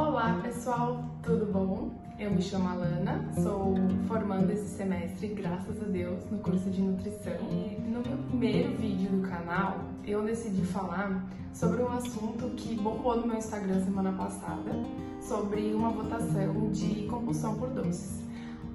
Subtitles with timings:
[0.00, 1.90] Olá pessoal, tudo bom?
[2.20, 3.74] Eu me chamo Alana, sou
[4.06, 7.34] formanda esse semestre, graças a Deus, no curso de nutrição.
[7.50, 13.16] E no meu primeiro vídeo do canal, eu decidi falar sobre um assunto que bombou
[13.16, 14.70] no meu Instagram semana passada,
[15.20, 18.27] sobre uma votação de compulsão por doces.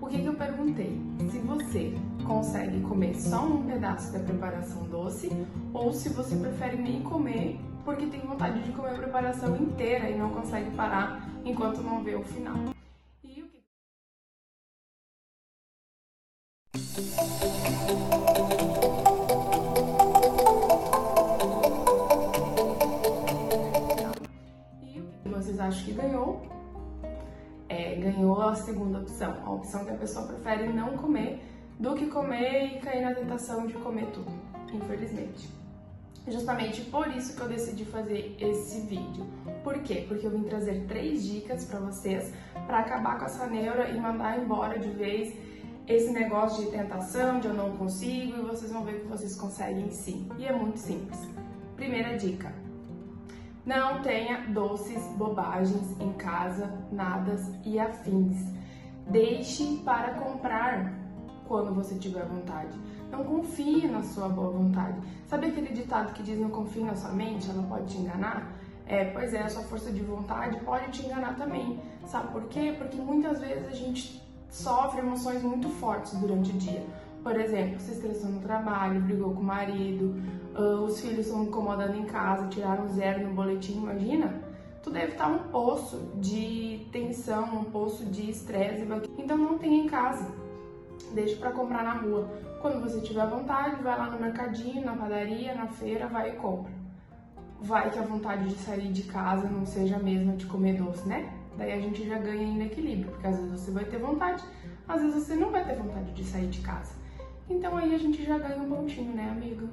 [0.03, 1.01] O que, que eu perguntei?
[1.31, 1.93] Se você
[2.27, 5.31] consegue comer só um pedaço da preparação doce
[5.73, 10.17] ou se você prefere nem comer porque tem vontade de comer a preparação inteira e
[10.17, 12.72] não consegue parar enquanto não vê o final.
[28.03, 31.41] Ganhou a segunda opção, a opção que a pessoa prefere não comer
[31.79, 34.31] do que comer e cair na tentação de comer tudo,
[34.73, 35.49] infelizmente.
[36.27, 39.25] Justamente por isso que eu decidi fazer esse vídeo.
[39.63, 40.05] Por quê?
[40.07, 42.33] Porque eu vim trazer três dicas para vocês
[42.65, 45.35] para acabar com essa neura e mandar embora de vez
[45.85, 49.89] esse negócio de tentação, de eu não consigo, e vocês vão ver que vocês conseguem
[49.91, 50.29] sim.
[50.37, 51.19] E é muito simples.
[51.75, 52.53] Primeira dica:
[53.65, 58.37] não tenha doces, bobagens em casa, nadas e afins.
[59.07, 60.93] Deixe para comprar
[61.47, 62.77] quando você tiver vontade.
[63.11, 64.99] Não confie na sua boa vontade.
[65.27, 68.51] Sabe aquele ditado que diz não confie na sua mente, ela pode te enganar?
[68.85, 71.79] É, pois é, a sua força de vontade pode te enganar também.
[72.05, 72.75] Sabe por quê?
[72.77, 76.85] Porque muitas vezes a gente sofre emoções muito fortes durante o dia.
[77.23, 80.15] Por exemplo, se estressou no trabalho, brigou com o marido,
[80.85, 84.43] os filhos estão incomodando em casa, tiraram zero no boletim, imagina?
[84.83, 88.85] Tu deve estar um poço de tensão, um poço de estresse.
[89.17, 90.43] Então não tenha em casa
[91.13, 92.27] deixe para comprar na rua.
[92.61, 96.71] Quando você tiver vontade, vai lá no mercadinho, na padaria, na feira, vai e compra.
[97.61, 101.07] Vai que a vontade de sair de casa não seja a mesma de comer doce,
[101.07, 101.31] né?
[101.57, 104.43] Daí a gente já ganha ainda equilíbrio, porque às vezes você vai ter vontade,
[104.87, 107.02] às vezes você não vai ter vontade de sair de casa.
[107.49, 109.67] Então aí a gente já ganha um pontinho, né, amigo?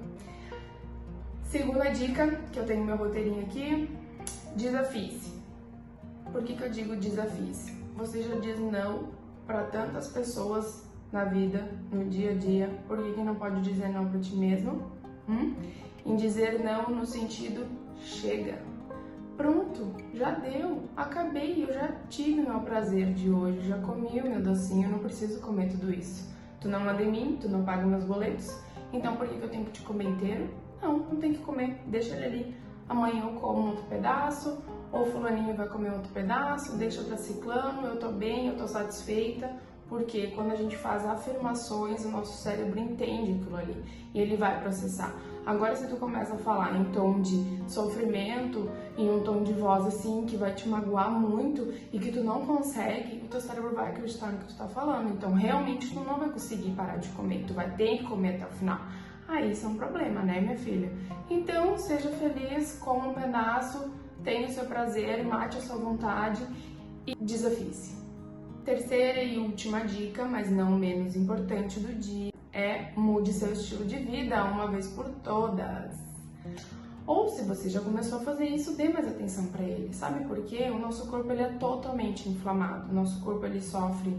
[1.44, 3.90] Segunda dica, que eu tenho meu roteirinho aqui,
[4.56, 5.40] desafie-se.
[6.32, 7.72] Por que, que eu digo desafie-se?
[7.96, 9.08] Você já diz não
[9.46, 13.88] para tantas pessoas na vida, no dia a dia, por que, que não pode dizer
[13.88, 14.90] não para ti mesmo?
[15.28, 15.54] Hum?
[16.06, 17.66] Em dizer não no sentido
[18.00, 18.58] chega.
[19.36, 24.42] Pronto, já deu, acabei, eu já tive meu prazer de hoje, já comi o meu
[24.42, 26.28] docinho, não preciso comer tudo isso.
[26.60, 28.54] Tu não manda em mim, tu não paga meus boletos,
[28.92, 30.50] então por que, que eu tenho que te comer inteiro?
[30.82, 32.56] Não, não tem que comer, deixa ele ali.
[32.88, 34.58] Amanhã eu como outro pedaço,
[34.92, 39.50] ou fulaninho vai comer outro pedaço, deixa pra ciclano, eu tô bem, eu tô satisfeita,
[39.90, 43.84] porque quando a gente faz afirmações, o nosso cérebro entende aquilo ali
[44.14, 45.12] e ele vai processar.
[45.44, 49.84] Agora, se tu começa a falar em tom de sofrimento, em um tom de voz
[49.86, 53.90] assim que vai te magoar muito e que tu não consegue, o teu cérebro vai
[53.90, 55.10] acreditar no que tu tá falando.
[55.10, 58.46] Então, realmente, tu não vai conseguir parar de comer, tu vai ter que comer até
[58.46, 58.78] o final.
[59.26, 60.92] Aí isso é um problema, né, minha filha?
[61.28, 63.90] Então, seja feliz, coma um pedaço,
[64.22, 66.46] tenha o seu prazer, mate a sua vontade
[67.06, 68.09] e desafie-se.
[68.64, 73.96] Terceira e última dica, mas não menos importante do dia, é mude seu estilo de
[73.96, 75.96] vida uma vez por todas.
[77.06, 79.92] Ou se você já começou a fazer isso, dê mais atenção para ele.
[79.94, 80.70] Sabe por quê?
[80.70, 82.90] O nosso corpo ele é totalmente inflamado.
[82.90, 84.16] O nosso corpo ele sofre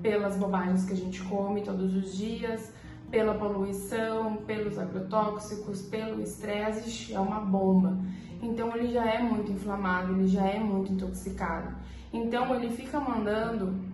[0.00, 2.70] pelas bobagens que a gente come todos os dias,
[3.10, 7.98] pela poluição, pelos agrotóxicos, pelo estresse, é uma bomba.
[8.42, 11.74] Então ele já é muito inflamado, ele já é muito intoxicado.
[12.12, 13.88] Então ele fica mandando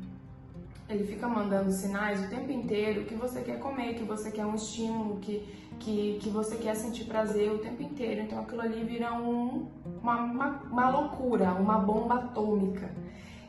[0.87, 4.55] ele fica mandando sinais o tempo inteiro que você quer comer, que você quer um
[4.55, 5.43] estímulo, que,
[5.81, 8.21] que, que você quer sentir prazer o tempo inteiro.
[8.21, 9.67] Então aquilo ali vira um,
[10.03, 12.91] uma, uma, uma loucura, uma bomba atômica.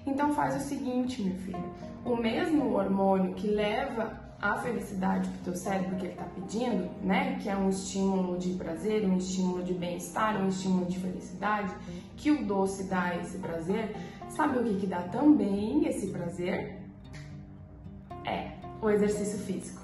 [0.08, 1.64] Então faz o seguinte, minha filha,
[2.06, 6.90] o mesmo hormônio que leva a felicidade para o teu cérebro que ele está pedindo,
[7.02, 7.40] né?
[7.42, 11.74] Que é um estímulo de prazer, um estímulo de bem-estar, um estímulo de felicidade,
[12.18, 13.96] que o doce dá esse prazer.
[14.30, 16.80] Sabe o que, que dá também esse prazer?
[18.26, 18.52] É
[18.82, 19.82] o exercício físico.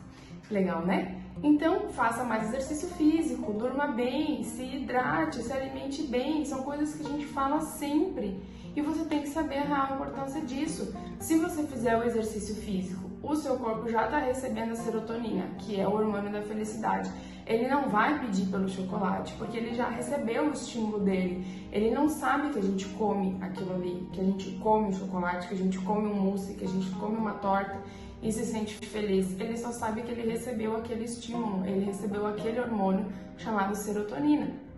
[0.50, 1.18] Legal, né?
[1.42, 6.46] Então, faça mais exercício físico, durma bem, se hidrate, se alimente bem.
[6.46, 8.40] São coisas que a gente fala sempre
[8.76, 10.94] e você tem que saber a real importância disso.
[11.20, 15.80] Se você fizer o exercício físico, o seu corpo já está recebendo a serotonina, que
[15.80, 17.12] é o hormônio da felicidade.
[17.46, 21.46] Ele não vai pedir pelo chocolate, porque ele já recebeu o estímulo dele.
[21.72, 25.48] Ele não sabe que a gente come aquilo ali, que a gente come o chocolate,
[25.48, 27.80] que a gente come um mousse, que a gente come uma torta
[28.24, 29.40] e se sente feliz.
[29.40, 33.06] Ele só sabe que ele recebeu aquele estímulo, ele recebeu aquele hormônio
[33.38, 34.71] chamado serotonina.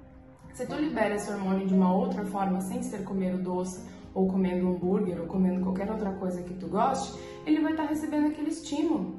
[0.53, 3.83] Se tu libera esse hormônio de uma outra forma, sem ser comer o doce,
[4.13, 7.89] ou comendo hambúrguer, ou comendo qualquer outra coisa que tu goste, ele vai estar tá
[7.89, 9.15] recebendo aquele estímulo,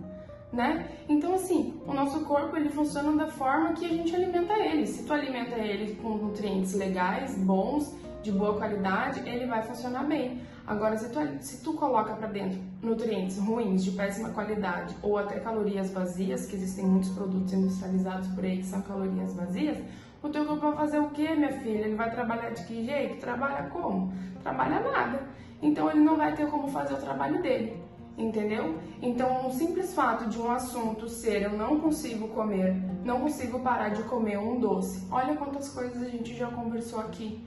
[0.52, 0.88] né?
[1.08, 4.86] Então, assim, o nosso corpo ele funciona da forma que a gente alimenta ele.
[4.86, 7.92] Se tu alimenta ele com nutrientes legais, bons,
[8.22, 10.40] de boa qualidade, ele vai funcionar bem.
[10.66, 15.38] Agora, se tu, se tu coloca para dentro nutrientes ruins, de péssima qualidade, ou até
[15.38, 19.76] calorias vazias, que existem muitos produtos industrializados por aí que são calorias vazias,
[20.22, 21.84] o teu corpo vai fazer o que, minha filha?
[21.84, 23.20] Ele vai trabalhar de que jeito?
[23.20, 24.10] Trabalha como?
[24.42, 25.22] Trabalha nada.
[25.60, 27.78] Então ele não vai ter como fazer o trabalho dele.
[28.16, 28.78] Entendeu?
[29.02, 32.74] Então, o simples fato de um assunto ser eu não consigo comer,
[33.04, 35.06] não consigo parar de comer um doce.
[35.10, 37.44] Olha quantas coisas a gente já conversou aqui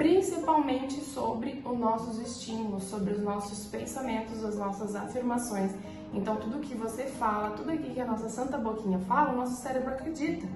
[0.00, 5.72] principalmente sobre os nossos estímulos, sobre os nossos pensamentos, as nossas afirmações.
[6.14, 9.60] Então, tudo que você fala, tudo aqui que a nossa santa boquinha fala, o nosso
[9.60, 10.46] cérebro acredita.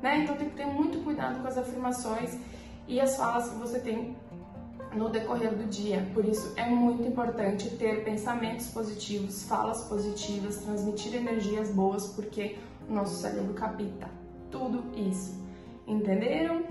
[0.00, 0.20] Né?
[0.20, 2.38] Então, tem que ter muito cuidado com as afirmações
[2.86, 4.16] e as falas que você tem
[4.94, 6.08] no decorrer do dia.
[6.14, 12.56] Por isso, é muito importante ter pensamentos positivos, falas positivas, transmitir energias boas, porque
[12.88, 14.08] o nosso cérebro capta
[14.48, 15.44] tudo isso.
[15.88, 16.62] Entenderam?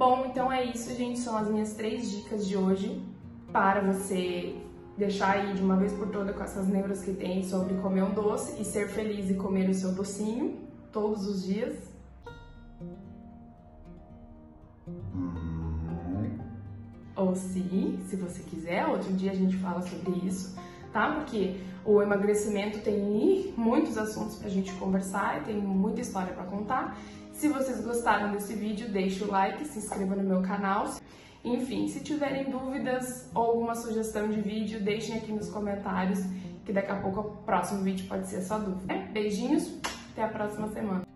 [0.00, 1.18] Bom, então é isso, gente.
[1.18, 3.04] São as minhas três dicas de hoje
[3.52, 4.56] para você
[4.96, 8.14] deixar aí de uma vez por toda com essas neuras que tem sobre comer um
[8.14, 10.58] doce e ser feliz e comer o seu docinho
[10.90, 11.76] todos os dias.
[14.88, 16.38] Uhum.
[17.14, 20.56] Ou se, se você quiser, outro dia a gente fala sobre isso,
[20.94, 21.12] tá?
[21.12, 26.96] Porque o emagrecimento tem muitos assuntos pra gente conversar e tem muita história para contar.
[27.40, 30.90] Se vocês gostaram desse vídeo, deixe o like, se inscreva no meu canal.
[31.42, 36.18] Enfim, se tiverem dúvidas ou alguma sugestão de vídeo, deixem aqui nos comentários,
[36.66, 38.94] que daqui a pouco o próximo vídeo pode ser só dúvida.
[39.10, 39.72] Beijinhos,
[40.12, 41.09] até a próxima semana.